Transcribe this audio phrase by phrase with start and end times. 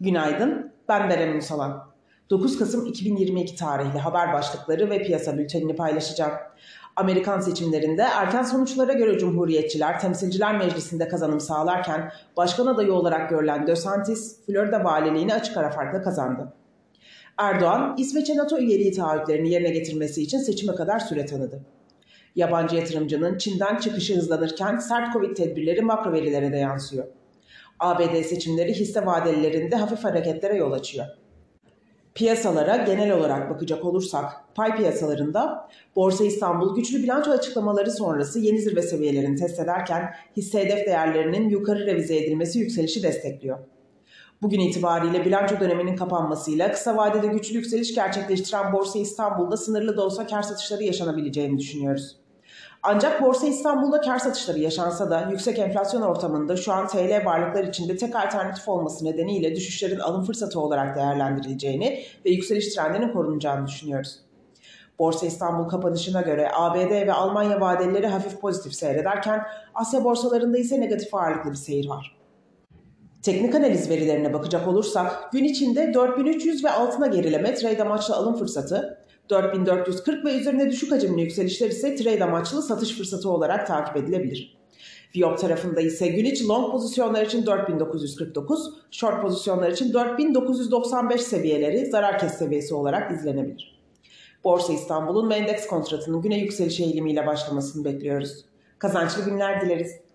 [0.00, 1.88] Günaydın, ben Berem Ünsalan.
[2.30, 6.32] 9 Kasım 2022 tarihli haber başlıkları ve piyasa bültenini paylaşacağım.
[6.96, 14.46] Amerikan seçimlerinde erken sonuçlara göre Cumhuriyetçiler Temsilciler Meclisi'nde kazanım sağlarken başkan adayı olarak görülen DeSantis,
[14.46, 16.52] Florida valiliğini açık ara farkla kazandı.
[17.38, 21.60] Erdoğan, İsveç'e NATO üyeliği taahhütlerini yerine getirmesi için seçime kadar süre tanıdı.
[22.36, 27.04] Yabancı yatırımcının Çin'den çıkışı hızlanırken sert Covid tedbirleri makro verilere de yansıyor.
[27.80, 31.06] ABD seçimleri hisse vadelilerinde hafif hareketlere yol açıyor.
[32.14, 38.82] Piyasalara genel olarak bakacak olursak pay piyasalarında Borsa İstanbul güçlü bilanço açıklamaları sonrası yeni zirve
[38.82, 43.58] seviyelerini test ederken hisse hedef değerlerinin yukarı revize edilmesi yükselişi destekliyor.
[44.42, 50.26] Bugün itibariyle bilanço döneminin kapanmasıyla kısa vadede güçlü yükseliş gerçekleştiren Borsa İstanbul'da sınırlı da olsa
[50.26, 52.16] kar satışları yaşanabileceğini düşünüyoruz.
[52.82, 57.96] Ancak Borsa İstanbul'da kar satışları yaşansa da yüksek enflasyon ortamında şu an TL varlıklar içinde
[57.96, 64.20] tek alternatif olması nedeniyle düşüşlerin alım fırsatı olarak değerlendirileceğini ve yükseliş trendinin korunacağını düşünüyoruz.
[64.98, 69.42] Borsa İstanbul kapanışına göre ABD ve Almanya vadelileri hafif pozitif seyrederken
[69.74, 72.18] Asya borsalarında ise negatif ağırlıklı bir seyir var.
[73.22, 79.04] Teknik analiz verilerine bakacak olursak gün içinde 4300 ve altına gerileme trade amaçlı alım fırsatı,
[79.30, 84.58] 4440 ve üzerine düşük hacimli yükselişler ise trade amaçlı satış fırsatı olarak takip edilebilir.
[85.16, 92.18] Viyop tarafında ise gün içi long pozisyonlar için 4949, short pozisyonlar için 4995 seviyeleri zarar
[92.18, 93.78] kes seviyesi olarak izlenebilir.
[94.44, 98.44] Borsa İstanbul'un ve endeks kontratının güne yükseliş eğilimiyle başlamasını bekliyoruz.
[98.78, 100.07] Kazançlı günler dileriz.